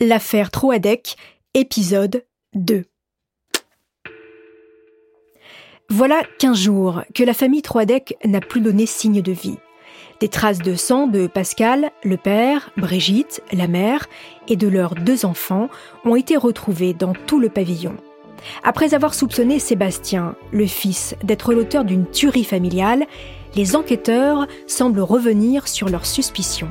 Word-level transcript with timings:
L'affaire 0.00 0.50
Troadec, 0.50 1.14
épisode 1.54 2.24
2. 2.56 2.82
Voilà 5.88 6.24
15 6.40 6.58
jours 6.58 7.02
que 7.14 7.22
la 7.22 7.32
famille 7.32 7.62
Troadec 7.62 8.16
n'a 8.24 8.40
plus 8.40 8.60
donné 8.60 8.86
signe 8.86 9.22
de 9.22 9.30
vie. 9.30 9.58
Des 10.18 10.26
traces 10.26 10.58
de 10.58 10.74
sang 10.74 11.06
de 11.06 11.28
Pascal, 11.28 11.92
le 12.02 12.16
père, 12.16 12.72
Brigitte, 12.76 13.40
la 13.52 13.68
mère 13.68 14.08
et 14.48 14.56
de 14.56 14.66
leurs 14.66 14.96
deux 14.96 15.24
enfants 15.24 15.68
ont 16.04 16.16
été 16.16 16.36
retrouvées 16.36 16.92
dans 16.92 17.12
tout 17.12 17.38
le 17.38 17.48
pavillon. 17.48 17.94
Après 18.64 18.94
avoir 18.94 19.14
soupçonné 19.14 19.60
Sébastien, 19.60 20.34
le 20.50 20.66
fils, 20.66 21.14
d'être 21.22 21.54
l'auteur 21.54 21.84
d'une 21.84 22.10
tuerie 22.10 22.42
familiale, 22.42 23.06
les 23.54 23.76
enquêteurs 23.76 24.48
semblent 24.66 25.02
revenir 25.02 25.68
sur 25.68 25.88
leurs 25.88 26.06
suspicions. 26.06 26.70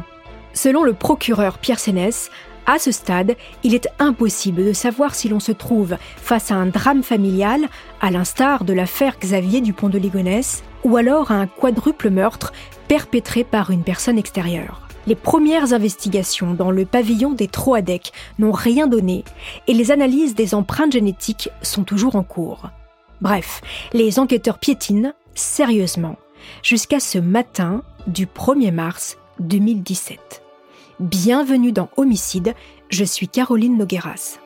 Selon 0.54 0.84
le 0.84 0.94
procureur 0.94 1.58
Pierre 1.58 1.80
Sénès, 1.80 2.30
à 2.66 2.80
ce 2.80 2.92
stade, 2.92 3.36
il 3.64 3.76
est 3.76 3.88
impossible 4.00 4.66
de 4.66 4.74
savoir 4.74 5.16
si 5.16 5.30
l'on 5.30 5.40
se 5.40 5.52
trouve 5.52 5.98
face 6.18 6.52
à 6.52 6.56
un 6.56 6.66
drame 6.66 7.04
familial, 7.04 7.62
à 8.02 8.12
l'instar 8.12 8.64
de 8.64 8.74
l'affaire 8.74 9.18
Xavier 9.20 9.62
Dupont 9.62 9.90
de 9.90 9.98
Ligonnès, 9.98 10.64
ou 10.84 10.98
alors 10.98 11.32
à 11.32 11.36
un 11.36 11.48
quadruple 11.48 12.10
meurtre 12.10 12.54
perpétré 12.88 13.44
par 13.44 13.72
une 13.72 13.84
personne 13.84 14.18
extérieure. 14.18 14.88
Les 15.06 15.16
premières 15.16 15.74
investigations 15.74 16.54
dans 16.54 16.72
le 16.72 16.86
pavillon 16.86 17.32
des 17.32 17.50
Troadec 17.50 18.14
n'ont 18.40 18.54
rien 18.54 18.88
donné 18.88 19.26
et 19.68 19.74
les 19.74 19.92
analyses 19.92 20.36
des 20.36 20.56
empreintes 20.56 20.94
génétiques 20.94 21.50
sont 21.62 21.84
toujours 21.84 22.16
en 22.16 22.24
cours. 22.24 22.70
Bref, 23.20 23.62
les 23.92 24.20
enquêteurs 24.20 24.60
piétinent 24.60 25.14
sérieusement 25.36 26.18
jusqu'à 26.62 27.00
ce 27.00 27.18
matin 27.18 27.84
du 28.08 28.26
1er 28.26 28.72
mars 28.72 29.18
2017. 29.40 30.43
Bienvenue 31.00 31.72
dans 31.72 31.90
Homicide, 31.98 32.54
je 32.90 33.04
suis 33.04 33.28
Caroline 33.28 33.80
Nogueras. 33.80 34.38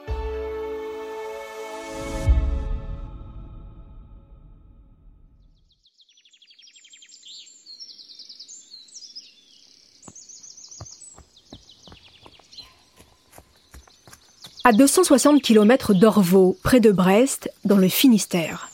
À 14.63 14.71
260 14.71 15.41
km 15.41 15.93
d'Orvaux, 15.93 16.57
près 16.63 16.79
de 16.79 16.93
Brest, 16.93 17.51
dans 17.65 17.75
le 17.75 17.89
Finistère. 17.89 18.69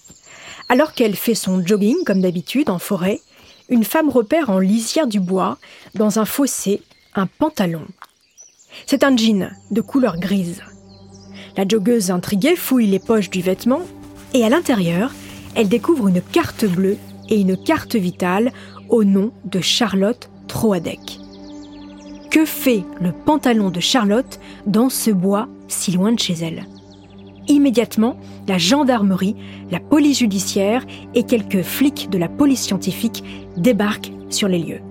Alors 0.70 0.94
qu'elle 0.94 1.16
fait 1.16 1.34
son 1.34 1.66
jogging, 1.66 2.04
comme 2.06 2.22
d'habitude, 2.22 2.70
en 2.70 2.78
forêt, 2.78 3.20
une 3.68 3.84
femme 3.84 4.10
repère 4.10 4.52
en 4.52 4.60
lisière 4.60 5.08
du 5.08 5.20
bois, 5.20 5.58
dans 5.96 6.20
un 6.20 6.26
fossé, 6.26 6.84
un 7.16 7.28
pantalon. 7.28 7.86
C'est 8.86 9.04
un 9.04 9.16
jean 9.16 9.52
de 9.72 9.82
couleur 9.82 10.18
grise. 10.18 10.62
La 11.56 11.68
joggeuse 11.68 12.12
intriguée 12.12 12.56
fouille 12.56 12.88
les 12.88 13.00
poches 13.00 13.30
du 13.30 13.42
vêtement 13.42 13.82
et 14.34 14.44
à 14.44 14.50
l'intérieur, 14.50 15.12
elle 15.56 15.70
découvre 15.70 16.08
une 16.08 16.22
carte 16.22 16.66
bleue 16.66 16.98
et 17.30 17.40
une 17.40 17.56
carte 17.56 17.96
vitale 17.96 18.52
au 18.90 19.04
nom 19.04 19.32
de 19.46 19.62
Charlotte 19.62 20.30
Troadec. 20.48 21.20
Que 22.32 22.46
fait 22.46 22.84
le 23.00 23.12
pantalon 23.12 23.70
de 23.70 23.80
Charlotte 23.80 24.40
dans 24.66 24.90
ce 24.90 25.12
bois 25.12 25.48
si 25.68 25.92
loin 25.92 26.12
de 26.12 26.20
chez 26.20 26.34
elle? 26.34 26.66
Immédiatement, 27.48 28.18
la 28.48 28.58
gendarmerie, 28.58 29.36
la 29.70 29.80
police 29.80 30.20
judiciaire 30.20 30.84
et 31.14 31.24
quelques 31.24 31.62
flics 31.62 32.10
de 32.10 32.18
la 32.18 32.30
police 32.30 32.64
scientifique 32.64 33.24
débarquent 33.58 34.12
sur 34.30 34.48
les 34.48 34.60
lieux. 34.60 34.82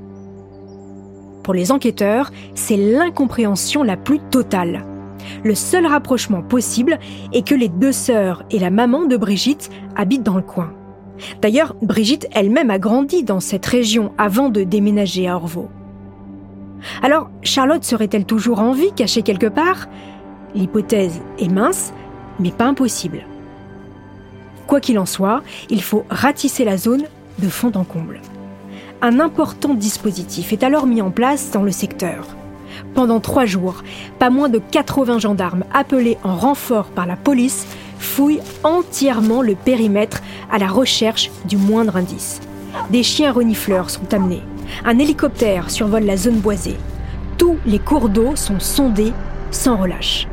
Pour 1.43 1.55
les 1.55 1.73
enquêteurs, 1.73 2.31
c'est 2.55 2.77
l'incompréhension 2.77 3.83
la 3.83 3.97
plus 3.97 4.21
totale. 4.31 4.85
Le 5.45 5.55
seul 5.55 5.87
rapprochement 5.87 6.43
possible 6.43 6.99
est 7.33 7.47
que 7.47 7.55
les 7.55 7.69
deux 7.69 7.93
sœurs 7.93 8.45
et 8.51 8.59
la 8.59 8.71
maman 8.71 9.07
de 9.07 9.17
Brigitte 9.17 9.71
habitent 9.97 10.23
dans 10.23 10.37
le 10.37 10.43
coin. 10.43 10.73
D'ailleurs, 11.41 11.75
Brigitte 11.83 12.29
elle-même 12.33 12.71
a 12.71 12.79
grandi 12.79 13.23
dans 13.23 13.41
cette 13.41 13.67
région 13.67 14.13
avant 14.19 14.49
de 14.49 14.63
déménager 14.63 15.29
à 15.29 15.37
Orvaux. 15.37 15.69
Alors, 17.03 17.31
Charlotte 17.43 17.85
serait-elle 17.85 18.25
toujours 18.25 18.61
en 18.61 18.73
vie, 18.73 18.93
cachée 18.93 19.23
quelque 19.23 19.47
part? 19.47 19.87
L'hypothèse 20.55 21.21
est 21.39 21.53
mince, 21.53 21.93
mais 22.41 22.51
pas 22.51 22.67
impossible. 22.67 23.25
Quoi 24.67 24.81
qu'il 24.81 24.99
en 24.99 25.07
soit, 25.07 25.43
il 25.71 25.83
faut 25.83 26.05
ratisser 26.11 26.65
la 26.65 26.77
zone 26.77 27.05
de 27.39 27.49
fond 27.49 27.73
en 27.75 27.85
comble. 27.85 28.21
Un 29.05 29.19
important 29.19 29.75
dispositif 29.75 30.53
est 30.53 30.63
alors 30.63 30.87
mis 30.87 31.03
en 31.03 31.11
place 31.11 31.51
dans 31.51 31.65
le 31.65 31.73
secteur. 31.73 32.25
Pendant 32.95 33.19
trois 33.19 33.47
jours, 33.47 33.83
pas 34.21 34.31
moins 34.31 34.49
de 34.49 34.61
80 34.61 35.19
gendarmes 35.19 35.65
appelés 35.75 36.19
en 36.23 36.37
renfort 36.37 36.85
par 36.85 37.07
la 37.07 37.17
police 37.17 37.67
fouillent 37.99 38.39
entièrement 38.63 39.43
le 39.43 39.57
périmètre 39.57 40.23
à 40.53 40.59
la 40.59 40.69
recherche 40.69 41.33
du 41.47 41.57
moindre 41.57 41.97
indice. 41.97 42.39
Des 42.91 43.03
chiens 43.03 43.33
renifleurs 43.33 43.91
sont 43.91 44.15
amenés. 44.15 44.43
Un 44.85 45.01
hélicoptère 45.01 45.69
survole 45.69 46.05
la 46.05 46.17
zone 46.17 46.39
boisée. 46.39 46.77
Tous 47.39 47.57
les 47.67 47.81
cours 47.81 48.09
d'eau 48.09 48.37
sont 48.37 48.61
sondés 48.61 49.13
sans 49.51 49.79
relâche. 49.79 50.29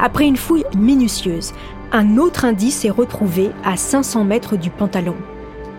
Après 0.00 0.26
une 0.26 0.36
fouille 0.36 0.64
minutieuse, 0.76 1.52
un 1.94 2.18
autre 2.18 2.44
indice 2.44 2.84
est 2.84 2.90
retrouvé 2.90 3.52
à 3.64 3.76
500 3.76 4.24
mètres 4.24 4.56
du 4.56 4.68
pantalon. 4.68 5.14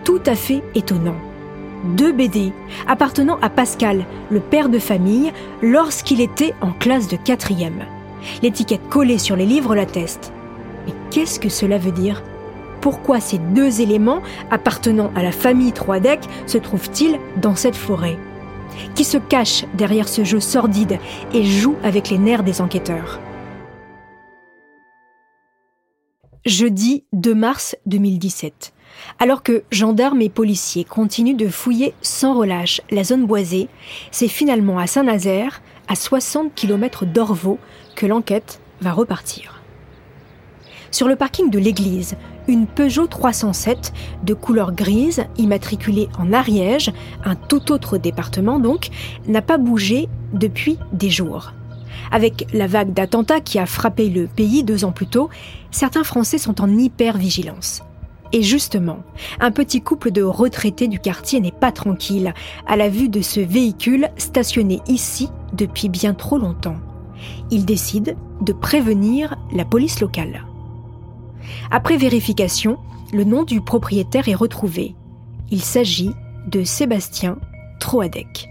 Tout 0.02 0.22
à 0.24 0.34
fait 0.34 0.62
étonnant. 0.74 1.16
Deux 1.94 2.10
BD 2.10 2.54
appartenant 2.88 3.38
à 3.42 3.50
Pascal, 3.50 4.06
le 4.30 4.40
père 4.40 4.70
de 4.70 4.78
famille, 4.78 5.30
lorsqu'il 5.60 6.22
était 6.22 6.54
en 6.62 6.72
classe 6.72 7.08
de 7.08 7.18
quatrième. 7.18 7.84
L'étiquette 8.42 8.88
collée 8.88 9.18
sur 9.18 9.36
les 9.36 9.44
livres 9.44 9.74
l'atteste. 9.74 10.32
Mais 10.86 10.94
qu'est-ce 11.10 11.38
que 11.38 11.50
cela 11.50 11.76
veut 11.76 11.92
dire? 11.92 12.22
Pourquoi 12.80 13.20
ces 13.20 13.36
deux 13.36 13.82
éléments 13.82 14.22
appartenant 14.50 15.10
à 15.16 15.22
la 15.22 15.32
famille 15.32 15.72
Troidec 15.72 16.20
se 16.46 16.56
trouvent-ils 16.56 17.18
dans 17.42 17.56
cette 17.56 17.76
forêt? 17.76 18.16
Qui 18.94 19.04
se 19.04 19.18
cache 19.18 19.66
derrière 19.74 20.08
ce 20.08 20.24
jeu 20.24 20.40
sordide 20.40 20.98
et 21.34 21.44
joue 21.44 21.76
avec 21.84 22.08
les 22.08 22.18
nerfs 22.18 22.42
des 22.42 22.62
enquêteurs? 22.62 23.20
Jeudi 26.46 27.02
2 27.12 27.34
mars 27.34 27.76
2017. 27.86 28.72
Alors 29.18 29.42
que 29.42 29.64
gendarmes 29.72 30.22
et 30.22 30.28
policiers 30.28 30.84
continuent 30.84 31.36
de 31.36 31.48
fouiller 31.48 31.92
sans 32.02 32.38
relâche 32.38 32.80
la 32.90 33.04
zone 33.04 33.26
boisée, 33.26 33.68
c'est 34.12 34.28
finalement 34.28 34.78
à 34.78 34.86
Saint-Nazaire, 34.86 35.60
à 35.88 35.96
60 35.96 36.54
km 36.54 37.04
d'Orvaux, 37.04 37.58
que 37.96 38.06
l'enquête 38.06 38.60
va 38.80 38.92
repartir. 38.92 39.60
Sur 40.92 41.08
le 41.08 41.16
parking 41.16 41.50
de 41.50 41.58
l'église, 41.58 42.16
une 42.46 42.68
Peugeot 42.68 43.08
307 43.08 43.92
de 44.22 44.32
couleur 44.32 44.72
grise, 44.72 45.24
immatriculée 45.36 46.08
en 46.16 46.32
Ariège, 46.32 46.92
un 47.24 47.34
tout 47.34 47.72
autre 47.72 47.98
département 47.98 48.60
donc, 48.60 48.88
n'a 49.26 49.42
pas 49.42 49.58
bougé 49.58 50.08
depuis 50.32 50.78
des 50.92 51.10
jours. 51.10 51.52
Avec 52.10 52.46
la 52.52 52.66
vague 52.66 52.92
d'attentats 52.92 53.40
qui 53.40 53.58
a 53.58 53.66
frappé 53.66 54.08
le 54.08 54.26
pays 54.26 54.64
deux 54.64 54.84
ans 54.84 54.92
plus 54.92 55.06
tôt, 55.06 55.28
certains 55.70 56.04
Français 56.04 56.38
sont 56.38 56.60
en 56.60 56.76
hyper-vigilance. 56.76 57.82
Et 58.32 58.42
justement, 58.42 58.98
un 59.40 59.50
petit 59.50 59.80
couple 59.80 60.10
de 60.10 60.22
retraités 60.22 60.88
du 60.88 60.98
quartier 60.98 61.40
n'est 61.40 61.52
pas 61.52 61.72
tranquille 61.72 62.34
à 62.66 62.76
la 62.76 62.88
vue 62.88 63.08
de 63.08 63.20
ce 63.20 63.40
véhicule 63.40 64.10
stationné 64.16 64.80
ici 64.88 65.28
depuis 65.52 65.88
bien 65.88 66.14
trop 66.14 66.38
longtemps. 66.38 66.76
Ils 67.50 67.64
décident 67.64 68.12
de 68.40 68.52
prévenir 68.52 69.36
la 69.52 69.64
police 69.64 70.00
locale. 70.00 70.44
Après 71.70 71.96
vérification, 71.96 72.78
le 73.12 73.24
nom 73.24 73.44
du 73.44 73.60
propriétaire 73.60 74.28
est 74.28 74.34
retrouvé. 74.34 74.94
Il 75.50 75.62
s'agit 75.62 76.10
de 76.48 76.64
Sébastien 76.64 77.38
Troadec. 77.78 78.48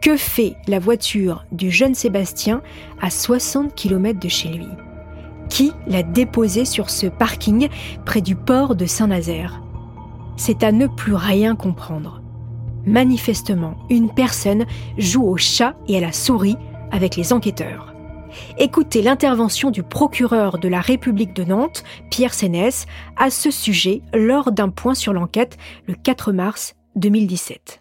Que 0.00 0.16
fait 0.16 0.56
la 0.66 0.78
voiture 0.78 1.44
du 1.52 1.70
jeune 1.70 1.94
Sébastien 1.94 2.62
à 3.02 3.10
60 3.10 3.74
km 3.74 4.18
de 4.18 4.28
chez 4.28 4.48
lui? 4.48 4.68
Qui 5.50 5.72
l'a 5.86 6.02
déposé 6.02 6.64
sur 6.64 6.88
ce 6.88 7.06
parking 7.06 7.68
près 8.06 8.22
du 8.22 8.34
port 8.34 8.76
de 8.76 8.86
Saint-Nazaire? 8.86 9.60
C'est 10.38 10.62
à 10.62 10.72
ne 10.72 10.86
plus 10.86 11.14
rien 11.14 11.54
comprendre. 11.54 12.22
Manifestement, 12.86 13.74
une 13.90 14.10
personne 14.10 14.64
joue 14.96 15.24
au 15.24 15.36
chat 15.36 15.76
et 15.86 15.98
à 15.98 16.00
la 16.00 16.12
souris 16.12 16.56
avec 16.90 17.16
les 17.16 17.34
enquêteurs. 17.34 17.94
Écoutez 18.56 19.02
l'intervention 19.02 19.70
du 19.70 19.82
procureur 19.82 20.56
de 20.56 20.68
la 20.68 20.80
République 20.80 21.34
de 21.34 21.44
Nantes, 21.44 21.84
Pierre 22.10 22.32
Sénès, 22.32 22.86
à 23.18 23.28
ce 23.28 23.50
sujet 23.50 24.00
lors 24.14 24.50
d'un 24.50 24.70
point 24.70 24.94
sur 24.94 25.12
l'enquête 25.12 25.58
le 25.86 25.94
4 25.94 26.32
mars 26.32 26.74
2017. 26.96 27.79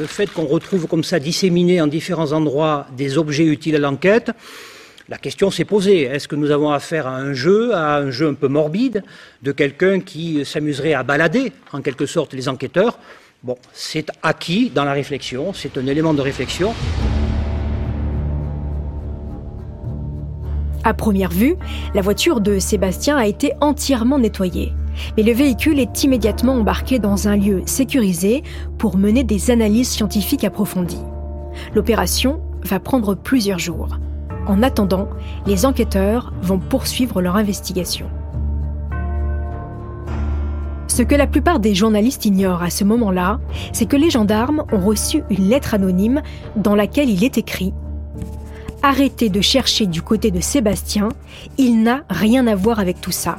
Le 0.00 0.06
fait 0.06 0.26
qu'on 0.26 0.46
retrouve 0.46 0.86
comme 0.86 1.04
ça 1.04 1.18
disséminés 1.18 1.80
en 1.80 1.86
différents 1.86 2.32
endroits 2.32 2.86
des 2.96 3.18
objets 3.18 3.44
utiles 3.44 3.76
à 3.76 3.78
l'enquête, 3.78 4.30
la 5.08 5.18
question 5.18 5.50
s'est 5.50 5.66
posée. 5.66 6.02
Est-ce 6.02 6.26
que 6.26 6.36
nous 6.36 6.50
avons 6.50 6.70
affaire 6.70 7.06
à 7.06 7.16
un 7.16 7.34
jeu, 7.34 7.74
à 7.74 7.98
un 7.98 8.10
jeu 8.10 8.28
un 8.28 8.34
peu 8.34 8.48
morbide, 8.48 9.02
de 9.42 9.52
quelqu'un 9.52 10.00
qui 10.00 10.44
s'amuserait 10.44 10.94
à 10.94 11.02
balader, 11.02 11.52
en 11.72 11.82
quelque 11.82 12.06
sorte, 12.06 12.32
les 12.32 12.48
enquêteurs? 12.48 12.98
Bon, 13.42 13.56
c'est 13.72 14.06
acquis 14.22 14.70
dans 14.70 14.84
la 14.84 14.92
réflexion, 14.92 15.52
c'est 15.52 15.76
un 15.76 15.86
élément 15.86 16.14
de 16.14 16.22
réflexion. 16.22 16.72
À 20.84 20.94
première 20.94 21.30
vue, 21.30 21.56
la 21.94 22.00
voiture 22.00 22.40
de 22.40 22.58
Sébastien 22.58 23.16
a 23.16 23.26
été 23.26 23.52
entièrement 23.60 24.18
nettoyée. 24.18 24.72
Mais 25.16 25.22
le 25.22 25.32
véhicule 25.32 25.78
est 25.78 26.04
immédiatement 26.04 26.54
embarqué 26.54 26.98
dans 26.98 27.28
un 27.28 27.36
lieu 27.36 27.62
sécurisé 27.66 28.42
pour 28.78 28.96
mener 28.96 29.24
des 29.24 29.50
analyses 29.50 29.90
scientifiques 29.90 30.44
approfondies. 30.44 31.02
L'opération 31.74 32.40
va 32.64 32.80
prendre 32.80 33.14
plusieurs 33.14 33.58
jours. 33.58 33.98
En 34.46 34.62
attendant, 34.62 35.08
les 35.46 35.66
enquêteurs 35.66 36.32
vont 36.42 36.58
poursuivre 36.58 37.20
leur 37.20 37.36
investigation. 37.36 38.06
Ce 40.88 41.02
que 41.02 41.14
la 41.14 41.26
plupart 41.26 41.58
des 41.58 41.74
journalistes 41.74 42.26
ignorent 42.26 42.62
à 42.62 42.68
ce 42.68 42.84
moment-là, 42.84 43.40
c'est 43.72 43.86
que 43.86 43.96
les 43.96 44.10
gendarmes 44.10 44.64
ont 44.72 44.80
reçu 44.80 45.22
une 45.30 45.48
lettre 45.48 45.74
anonyme 45.74 46.20
dans 46.56 46.74
laquelle 46.74 47.08
il 47.08 47.24
est 47.24 47.38
écrit 47.38 47.72
Arrêtez 48.82 49.28
de 49.28 49.40
chercher 49.40 49.86
du 49.86 50.02
côté 50.02 50.30
de 50.30 50.40
Sébastien, 50.40 51.08
il 51.56 51.82
n'a 51.82 52.02
rien 52.10 52.46
à 52.48 52.56
voir 52.56 52.80
avec 52.80 53.00
tout 53.00 53.12
ça. 53.12 53.38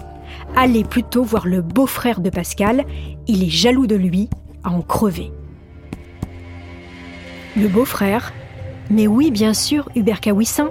Allez 0.55 0.83
plutôt 0.83 1.23
voir 1.23 1.47
le 1.47 1.61
beau-frère 1.61 2.19
de 2.19 2.29
Pascal, 2.29 2.85
il 3.27 3.43
est 3.43 3.49
jaloux 3.49 3.87
de 3.87 3.95
lui, 3.95 4.29
à 4.63 4.69
en 4.69 4.81
crever. 4.81 5.31
Le 7.57 7.67
beau-frère 7.67 8.33
Mais 8.91 9.07
oui, 9.07 9.31
bien 9.31 9.55
sûr, 9.55 9.89
Hubert 9.95 10.21
Kawissin. 10.21 10.69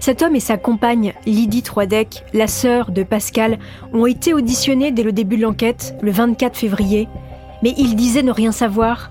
Cet 0.00 0.22
homme 0.22 0.34
et 0.34 0.40
sa 0.40 0.56
compagne, 0.56 1.12
Lydie 1.26 1.62
Troidec, 1.62 2.24
la 2.32 2.46
sœur 2.46 2.90
de 2.90 3.02
Pascal, 3.02 3.58
ont 3.92 4.06
été 4.06 4.32
auditionnés 4.32 4.92
dès 4.92 5.02
le 5.02 5.12
début 5.12 5.36
de 5.36 5.42
l'enquête, 5.42 5.94
le 6.00 6.10
24 6.10 6.56
février, 6.56 7.06
mais 7.62 7.74
ils 7.76 7.96
disaient 7.96 8.22
ne 8.22 8.32
rien 8.32 8.52
savoir. 8.52 9.10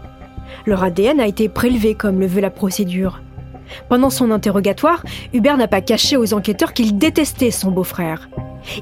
Leur 0.65 0.83
ADN 0.83 1.19
a 1.19 1.27
été 1.27 1.47
prélevé 1.47 1.93
comme 1.93 2.19
le 2.19 2.25
veut 2.25 2.41
la 2.41 2.49
procédure. 2.49 3.21
Pendant 3.87 4.09
son 4.09 4.31
interrogatoire, 4.31 5.03
Hubert 5.31 5.57
n'a 5.57 5.67
pas 5.67 5.81
caché 5.81 6.17
aux 6.17 6.33
enquêteurs 6.33 6.73
qu'il 6.73 6.97
détestait 6.97 7.51
son 7.51 7.69
beau-frère. 7.69 8.29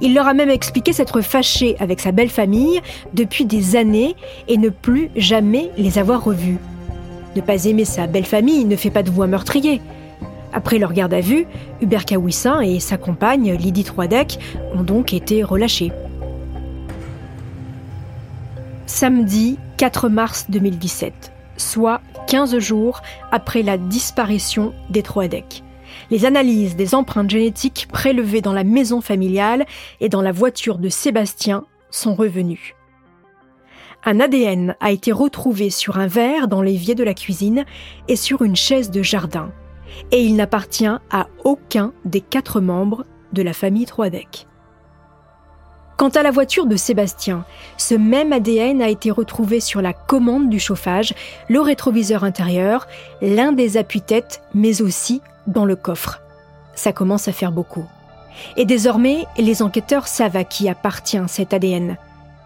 Il 0.01 0.13
leur 0.13 0.27
a 0.27 0.33
même 0.33 0.49
expliqué 0.49 0.93
s'être 0.93 1.21
fâché 1.21 1.75
avec 1.79 1.99
sa 1.99 2.11
belle 2.11 2.29
famille 2.29 2.81
depuis 3.13 3.45
des 3.45 3.75
années 3.75 4.15
et 4.47 4.57
ne 4.57 4.69
plus 4.69 5.09
jamais 5.15 5.71
les 5.77 5.97
avoir 5.97 6.23
revus. 6.23 6.57
Ne 7.35 7.41
pas 7.41 7.65
aimer 7.65 7.85
sa 7.85 8.07
belle 8.07 8.25
famille 8.25 8.65
ne 8.65 8.75
fait 8.75 8.89
pas 8.89 9.03
de 9.03 9.11
vous 9.11 9.23
un 9.23 9.27
meurtrier. 9.27 9.81
Après 10.51 10.79
leur 10.79 10.93
garde 10.93 11.13
à 11.13 11.21
vue, 11.21 11.45
Hubert 11.81 12.05
Kawissin 12.05 12.61
et 12.61 12.79
sa 12.79 12.97
compagne 12.97 13.53
Lydie 13.53 13.83
Troidec 13.83 14.39
ont 14.73 14.81
donc 14.81 15.13
été 15.13 15.43
relâchés. 15.43 15.91
Samedi 18.87 19.59
4 19.77 20.09
mars 20.09 20.47
2017, 20.49 21.31
soit 21.57 22.01
15 22.27 22.57
jours 22.57 23.01
après 23.31 23.61
la 23.61 23.77
disparition 23.77 24.73
des 24.89 25.03
trois 25.03 25.27
decks. 25.27 25.63
Les 26.11 26.25
analyses 26.25 26.75
des 26.75 26.95
empreintes 26.95 27.29
génétiques 27.29 27.87
prélevées 27.91 28.41
dans 28.41 28.53
la 28.53 28.63
maison 28.63 29.01
familiale 29.01 29.65
et 29.99 30.09
dans 30.09 30.21
la 30.21 30.31
voiture 30.31 30.77
de 30.77 30.89
Sébastien 30.89 31.65
sont 31.91 32.15
revenues. 32.15 32.75
Un 34.05 34.19
ADN 34.19 34.75
a 34.79 34.91
été 34.91 35.11
retrouvé 35.11 35.69
sur 35.69 35.97
un 35.97 36.07
verre 36.07 36.47
dans 36.47 36.61
l'évier 36.61 36.95
de 36.95 37.03
la 37.03 37.13
cuisine 37.13 37.65
et 38.07 38.15
sur 38.15 38.41
une 38.41 38.55
chaise 38.55 38.91
de 38.91 39.03
jardin, 39.03 39.51
et 40.11 40.23
il 40.23 40.35
n'appartient 40.35 40.87
à 40.87 41.27
aucun 41.43 41.93
des 42.05 42.21
quatre 42.21 42.61
membres 42.61 43.05
de 43.33 43.41
la 43.41 43.53
famille 43.53 43.85
Troidec. 43.85 44.48
Quant 45.99 46.07
à 46.07 46.23
la 46.23 46.31
voiture 46.31 46.65
de 46.65 46.77
Sébastien, 46.77 47.43
ce 47.75 47.93
même 47.93 48.31
ADN 48.31 48.81
a 48.81 48.87
été 48.87 49.11
retrouvé 49.11 49.59
sur 49.59 49.81
la 49.81 49.91
commande 49.91 50.49
du 50.49 50.57
chauffage, 50.57 51.13
le 51.49 51.59
rétroviseur 51.59 52.23
intérieur, 52.23 52.87
l'un 53.21 53.51
des 53.51 53.75
appuis-têtes, 53.75 54.41
mais 54.53 54.81
aussi 54.81 55.21
dans 55.45 55.65
le 55.65 55.75
coffre. 55.75 56.21
Ça 56.73 56.93
commence 56.93 57.27
à 57.27 57.33
faire 57.33 57.51
beaucoup. 57.51 57.83
Et 58.55 58.63
désormais, 58.63 59.25
les 59.37 59.61
enquêteurs 59.61 60.07
savent 60.07 60.37
à 60.37 60.45
qui 60.45 60.69
appartient 60.69 61.19
cet 61.27 61.53
ADN. 61.53 61.97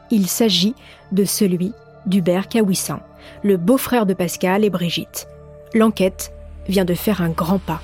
Il 0.09 0.25
s'agit 0.25 0.73
de 1.11 1.23
celui 1.23 1.73
d'Hubert 2.07 2.47
Kawissin, 2.47 3.01
le 3.43 3.57
beau-frère 3.57 4.07
de 4.07 4.15
Pascal 4.15 4.65
et 4.65 4.71
Brigitte. 4.71 5.27
L'enquête 5.75 6.33
vient 6.67 6.85
de 6.85 6.95
faire 6.95 7.21
un 7.21 7.29
grand 7.29 7.59
pas. 7.59 7.81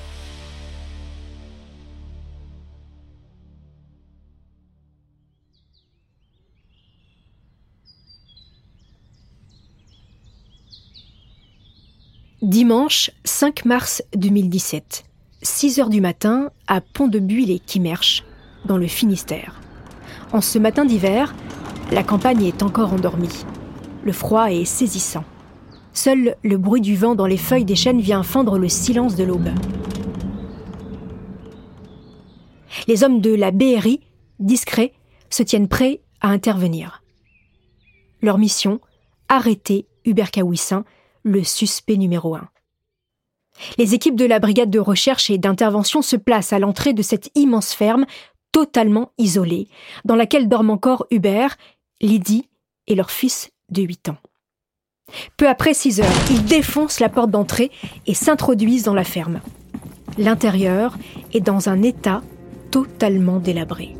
Dimanche 12.41 13.11
5 13.25 13.65
mars 13.65 14.01
2017, 14.15 15.03
6 15.41 15.79
heures 15.81 15.89
du 15.89 15.99
matin, 15.99 16.51
à 16.67 16.79
Pont-de-Buis 16.79 17.51
et 17.51 17.59
Quimerche, 17.59 18.23
dans 18.63 18.77
le 18.77 18.87
Finistère. 18.87 19.59
En 20.31 20.39
ce 20.39 20.57
matin 20.57 20.85
d'hiver, 20.85 21.35
la 21.91 22.01
campagne 22.01 22.45
est 22.45 22.63
encore 22.63 22.93
endormie. 22.93 23.43
Le 24.05 24.13
froid 24.13 24.53
est 24.53 24.63
saisissant. 24.63 25.25
Seul 25.91 26.37
le 26.41 26.57
bruit 26.57 26.79
du 26.79 26.95
vent 26.95 27.13
dans 27.13 27.25
les 27.25 27.35
feuilles 27.35 27.65
des 27.65 27.75
chênes 27.75 27.99
vient 27.99 28.23
fendre 28.23 28.57
le 28.57 28.69
silence 28.69 29.17
de 29.17 29.25
l'aube. 29.25 29.49
Les 32.87 33.03
hommes 33.03 33.19
de 33.19 33.35
la 33.35 33.51
BRI, 33.51 33.99
discrets, 34.39 34.93
se 35.29 35.43
tiennent 35.43 35.67
prêts 35.67 35.99
à 36.21 36.29
intervenir. 36.29 37.03
Leur 38.21 38.37
mission 38.37 38.79
arrêter 39.27 39.87
Hubert 40.05 40.31
Kawissin, 40.31 40.85
le 41.23 41.43
suspect 41.43 41.97
numéro 41.97 42.35
un. 42.35 42.49
Les 43.77 43.93
équipes 43.93 44.15
de 44.15 44.25
la 44.25 44.39
brigade 44.39 44.69
de 44.69 44.79
recherche 44.79 45.29
et 45.29 45.37
d'intervention 45.37 46.01
se 46.01 46.15
placent 46.15 46.53
à 46.53 46.59
l'entrée 46.59 46.93
de 46.93 47.01
cette 47.01 47.29
immense 47.35 47.73
ferme, 47.73 48.05
totalement 48.51 49.11
isolée, 49.17 49.67
dans 50.05 50.15
laquelle 50.15 50.47
dorment 50.47 50.71
encore 50.71 51.05
Hubert, 51.11 51.57
Lydie 52.01 52.47
et 52.87 52.95
leur 52.95 53.11
fils 53.11 53.51
de 53.69 53.81
8 53.81 54.09
ans. 54.09 54.17
Peu 55.37 55.47
après 55.49 55.73
6 55.73 56.01
heures, 56.01 56.29
ils 56.29 56.45
défoncent 56.45 56.99
la 56.99 57.09
porte 57.09 57.31
d'entrée 57.31 57.71
et 58.05 58.13
s'introduisent 58.13 58.83
dans 58.83 58.93
la 58.93 59.03
ferme. 59.03 59.41
L'intérieur 60.17 60.97
est 61.33 61.41
dans 61.41 61.69
un 61.69 61.81
état 61.81 62.21
totalement 62.71 63.39
délabré. 63.39 63.95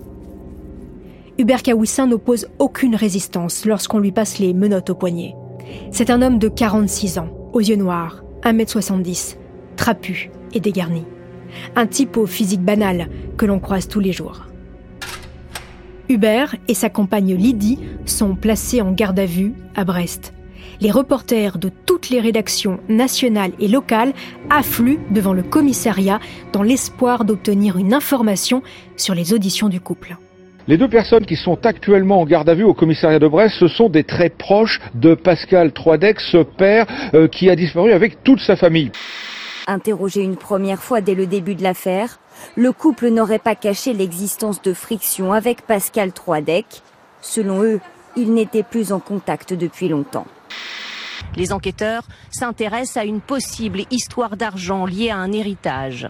Hubert 1.37 1.63
Kawissin 1.63 2.07
n'oppose 2.07 2.47
aucune 2.59 2.95
résistance 2.95 3.65
lorsqu'on 3.65 3.99
lui 3.99 4.11
passe 4.11 4.39
les 4.39 4.53
menottes 4.53 4.89
au 4.89 4.95
poignet. 4.95 5.35
C'est 5.91 6.09
un 6.09 6.21
homme 6.21 6.39
de 6.39 6.47
46 6.47 7.17
ans, 7.19 7.29
aux 7.53 7.59
yeux 7.59 7.75
noirs, 7.75 8.23
1m70, 8.43 9.37
trapu 9.75 10.31
et 10.53 10.59
dégarni. 10.59 11.03
Un 11.75 11.87
type 11.87 12.17
au 12.17 12.25
physique 12.25 12.61
banal 12.61 13.09
que 13.37 13.45
l'on 13.45 13.59
croise 13.59 13.87
tous 13.87 13.99
les 13.99 14.11
jours. 14.11 14.45
Hubert 16.09 16.55
et 16.67 16.73
sa 16.73 16.89
compagne 16.89 17.35
Lydie 17.35 17.79
sont 18.05 18.35
placés 18.35 18.81
en 18.81 18.91
garde 18.91 19.19
à 19.19 19.25
vue 19.25 19.53
à 19.75 19.83
Brest. 19.83 20.33
Les 20.81 20.91
reporters 20.91 21.57
de 21.57 21.69
toutes 21.69 22.09
les 22.09 22.19
rédactions 22.19 22.79
nationales 22.87 23.51
et 23.59 23.67
locales 23.67 24.13
affluent 24.49 24.99
devant 25.11 25.33
le 25.33 25.43
commissariat 25.43 26.19
dans 26.53 26.63
l'espoir 26.63 27.25
d'obtenir 27.25 27.77
une 27.77 27.93
information 27.93 28.63
sur 28.95 29.13
les 29.13 29.33
auditions 29.33 29.69
du 29.69 29.81
couple. 29.81 30.17
Les 30.69 30.77
deux 30.77 30.87
personnes 30.87 31.25
qui 31.25 31.35
sont 31.35 31.65
actuellement 31.65 32.21
en 32.21 32.25
garde 32.25 32.47
à 32.47 32.53
vue 32.53 32.63
au 32.63 32.75
commissariat 32.75 33.17
de 33.17 33.27
Brest, 33.27 33.55
ce 33.59 33.67
sont 33.67 33.89
des 33.89 34.03
très 34.03 34.29
proches 34.29 34.79
de 34.93 35.15
Pascal 35.15 35.73
Troidec, 35.73 36.19
ce 36.19 36.43
père 36.43 36.85
euh, 37.15 37.27
qui 37.27 37.49
a 37.49 37.55
disparu 37.55 37.91
avec 37.91 38.23
toute 38.23 38.39
sa 38.39 38.55
famille. 38.55 38.91
Interrogé 39.65 40.21
une 40.21 40.35
première 40.35 40.83
fois 40.83 41.01
dès 41.01 41.15
le 41.15 41.25
début 41.25 41.55
de 41.55 41.63
l'affaire, 41.63 42.19
le 42.55 42.71
couple 42.71 43.07
n'aurait 43.07 43.39
pas 43.39 43.55
caché 43.55 43.93
l'existence 43.93 44.61
de 44.61 44.73
frictions 44.73 45.33
avec 45.33 45.63
Pascal 45.63 46.11
Troidec. 46.11 46.83
Selon 47.19 47.63
eux, 47.63 47.79
ils 48.15 48.31
n'étaient 48.31 48.61
plus 48.61 48.91
en 48.91 48.99
contact 48.99 49.55
depuis 49.55 49.87
longtemps. 49.87 50.27
Les 51.35 51.51
enquêteurs 51.51 52.03
s'intéressent 52.29 52.97
à 52.97 53.05
une 53.05 53.21
possible 53.21 53.85
histoire 53.89 54.37
d'argent 54.37 54.85
liée 54.85 55.09
à 55.09 55.17
un 55.17 55.31
héritage. 55.31 56.07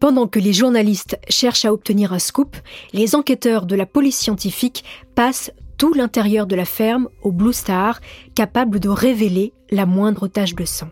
Pendant 0.00 0.26
que 0.26 0.38
les 0.38 0.54
journalistes 0.54 1.18
cherchent 1.28 1.66
à 1.66 1.74
obtenir 1.74 2.14
un 2.14 2.18
scoop, 2.18 2.56
les 2.94 3.14
enquêteurs 3.14 3.66
de 3.66 3.76
la 3.76 3.84
police 3.84 4.16
scientifique 4.18 4.82
passent 5.14 5.52
tout 5.76 5.92
l'intérieur 5.92 6.46
de 6.46 6.56
la 6.56 6.64
ferme 6.64 7.08
au 7.22 7.32
Blue 7.32 7.52
Star, 7.52 8.00
capable 8.34 8.80
de 8.80 8.88
révéler 8.88 9.52
la 9.70 9.84
moindre 9.84 10.26
tache 10.26 10.54
de 10.54 10.64
sang. 10.64 10.88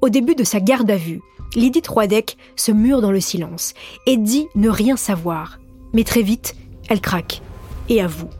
Au 0.00 0.08
début 0.08 0.34
de 0.34 0.42
sa 0.42 0.58
garde 0.58 0.90
à 0.90 0.96
vue, 0.96 1.20
Lydie 1.54 1.82
Troidec 1.82 2.36
se 2.56 2.72
mure 2.72 3.00
dans 3.00 3.12
le 3.12 3.20
silence 3.20 3.74
et 4.04 4.16
dit 4.16 4.48
ne 4.56 4.68
rien 4.68 4.96
savoir. 4.96 5.60
Mais 5.92 6.04
très 6.04 6.22
vite, 6.22 6.56
elle 6.88 7.00
craque 7.00 7.40
et 7.88 8.00
avoue. 8.00 8.30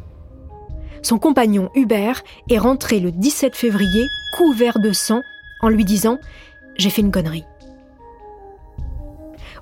Son 1.02 1.18
compagnon 1.18 1.70
Hubert 1.76 2.24
est 2.48 2.58
rentré 2.58 2.98
le 2.98 3.12
17 3.12 3.54
février 3.54 4.06
couvert 4.36 4.80
de 4.80 4.92
sang 4.92 5.22
en 5.62 5.68
lui 5.68 5.84
disant⁇ 5.84 6.14
J'ai 6.76 6.90
fait 6.90 7.02
une 7.02 7.12
connerie⁇ 7.12 7.40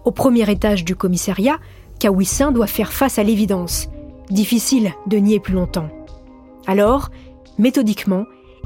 Au 0.05 0.11
premier 0.11 0.51
étage 0.51 0.85
du 0.85 0.97
commissariat, 0.97 1.59
Kawissin 1.99 2.53
doit 2.53 2.67
faire 2.67 2.93
face 2.93 3.19
à 3.19 3.23
l'évidence. 3.23 3.89
Difficile 4.31 4.93
de 5.07 5.19
nier 5.19 5.41
plus 5.41 5.55
longtemps. 5.55 5.89
Alors, 6.67 7.11
méthodiquement, 7.59 8.25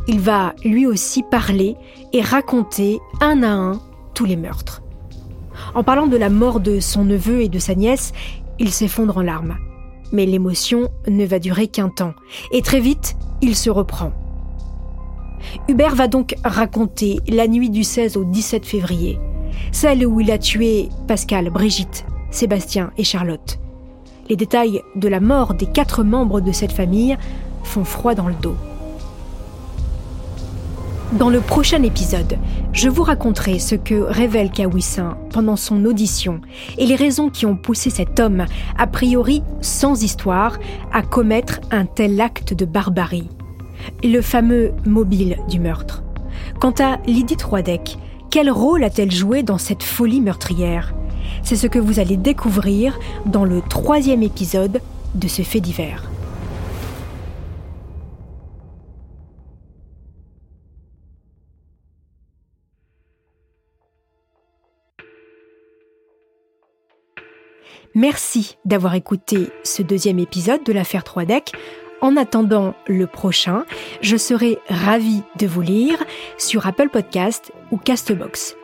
il 0.08 0.20
va 0.20 0.54
lui 0.64 0.86
aussi 0.86 1.22
parler 1.22 1.76
et 2.12 2.20
raconter 2.20 2.98
un 3.20 3.42
à 3.42 3.50
un 3.50 3.80
tous 4.14 4.24
les 4.24 4.36
meurtres. 4.36 4.82
En 5.74 5.82
parlant 5.82 6.06
de 6.06 6.16
la 6.16 6.30
mort 6.30 6.60
de 6.60 6.80
son 6.80 7.04
neveu 7.04 7.42
et 7.42 7.48
de 7.48 7.58
sa 7.58 7.74
nièce, 7.74 8.12
il 8.58 8.70
s'effondre 8.70 9.18
en 9.18 9.22
larmes. 9.22 9.56
Mais 10.12 10.26
l'émotion 10.26 10.90
ne 11.08 11.24
va 11.24 11.38
durer 11.38 11.68
qu'un 11.68 11.88
temps, 11.88 12.14
et 12.52 12.60
très 12.60 12.80
vite, 12.80 13.16
il 13.40 13.56
se 13.56 13.70
reprend. 13.70 14.12
Hubert 15.68 15.94
va 15.94 16.08
donc 16.08 16.34
raconter 16.44 17.18
la 17.28 17.48
nuit 17.48 17.70
du 17.70 17.84
16 17.84 18.16
au 18.16 18.24
17 18.24 18.66
février, 18.66 19.18
celle 19.70 20.06
où 20.06 20.20
il 20.20 20.30
a 20.30 20.38
tué 20.38 20.88
Pascal, 21.06 21.50
Brigitte, 21.50 22.04
Sébastien 22.30 22.90
et 22.96 23.04
Charlotte. 23.04 23.58
Les 24.28 24.36
détails 24.36 24.82
de 24.96 25.08
la 25.08 25.20
mort 25.20 25.54
des 25.54 25.66
quatre 25.66 26.04
membres 26.04 26.40
de 26.40 26.52
cette 26.52 26.72
famille 26.72 27.16
font 27.64 27.84
froid 27.84 28.14
dans 28.14 28.28
le 28.28 28.34
dos. 28.34 28.56
Dans 31.12 31.28
le 31.28 31.40
prochain 31.40 31.82
épisode, 31.82 32.38
je 32.72 32.88
vous 32.88 33.02
raconterai 33.02 33.58
ce 33.58 33.74
que 33.74 33.94
révèle 33.94 34.50
Kawissin 34.50 35.18
pendant 35.30 35.56
son 35.56 35.84
audition 35.84 36.40
et 36.78 36.86
les 36.86 36.94
raisons 36.94 37.28
qui 37.28 37.44
ont 37.44 37.54
poussé 37.54 37.90
cet 37.90 38.18
homme, 38.18 38.46
a 38.78 38.86
priori 38.86 39.42
sans 39.60 40.02
histoire, 40.02 40.58
à 40.90 41.02
commettre 41.02 41.60
un 41.70 41.84
tel 41.84 42.18
acte 42.18 42.54
de 42.54 42.64
barbarie. 42.64 43.28
Le 44.02 44.22
fameux 44.22 44.72
mobile 44.86 45.36
du 45.50 45.60
meurtre. 45.60 46.02
Quant 46.60 46.74
à 46.80 46.96
Lydie 47.06 47.36
Troidec, 47.36 47.98
quel 48.32 48.50
rôle 48.50 48.82
a-t-elle 48.82 49.10
joué 49.10 49.42
dans 49.42 49.58
cette 49.58 49.82
folie 49.82 50.22
meurtrière? 50.22 50.94
C'est 51.44 51.54
ce 51.54 51.66
que 51.66 51.78
vous 51.78 52.00
allez 52.00 52.16
découvrir 52.16 52.98
dans 53.26 53.44
le 53.44 53.60
troisième 53.60 54.22
épisode 54.22 54.80
de 55.14 55.28
ce 55.28 55.42
fait 55.42 55.60
divers. 55.60 56.10
Merci 67.94 68.56
d'avoir 68.64 68.94
écouté 68.94 69.50
ce 69.62 69.82
deuxième 69.82 70.18
épisode 70.18 70.64
de 70.64 70.72
l'affaire 70.72 71.04
3 71.04 71.26
deck. 71.26 71.52
En 72.02 72.16
attendant 72.16 72.74
le 72.88 73.06
prochain, 73.06 73.64
je 74.00 74.16
serai 74.16 74.58
ravie 74.68 75.22
de 75.38 75.46
vous 75.46 75.60
lire 75.60 76.02
sur 76.36 76.66
Apple 76.66 76.88
Podcast 76.88 77.52
ou 77.70 77.76
Castbox. 77.78 78.56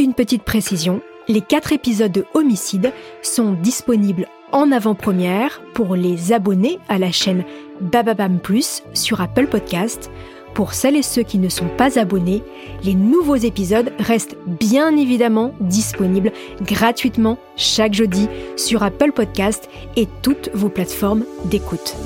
Une 0.00 0.12
petite 0.12 0.42
précision, 0.42 1.02
les 1.28 1.40
quatre 1.40 1.72
épisodes 1.72 2.10
de 2.10 2.24
Homicide 2.34 2.92
sont 3.22 3.52
disponibles 3.52 4.26
en 4.50 4.72
avant-première 4.72 5.62
pour 5.72 5.94
les 5.94 6.32
abonnés 6.32 6.80
à 6.88 6.98
la 6.98 7.12
chaîne 7.12 7.44
Bababam 7.80 8.40
Plus 8.40 8.82
sur 8.92 9.20
Apple 9.20 9.46
Podcast 9.46 10.10
pour 10.54 10.74
celles 10.74 10.96
et 10.96 11.02
ceux 11.02 11.22
qui 11.22 11.38
ne 11.38 11.48
sont 11.48 11.68
pas 11.68 11.98
abonnés, 11.98 12.42
les 12.84 12.94
nouveaux 12.94 13.36
épisodes 13.36 13.92
restent 13.98 14.36
bien 14.46 14.96
évidemment 14.96 15.54
disponibles 15.60 16.32
gratuitement 16.60 17.38
chaque 17.56 17.94
jeudi 17.94 18.28
sur 18.56 18.82
Apple 18.82 19.12
Podcast 19.12 19.70
et 19.96 20.06
toutes 20.22 20.50
vos 20.52 20.68
plateformes 20.68 21.24
d'écoute. 21.46 21.96